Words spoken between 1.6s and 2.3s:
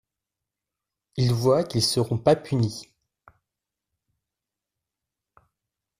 qu'ils seront